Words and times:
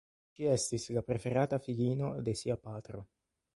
Ŝi 0.37 0.45
estis 0.53 0.87
la 0.95 1.03
preferata 1.09 1.61
filino 1.67 2.11
de 2.31 2.37
sia 2.43 2.59
patro. 2.67 3.07